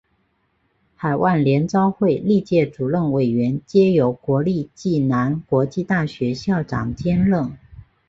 [0.95, 7.51] 海外联招会历届主任委员皆由国立暨南国际大学校长兼任。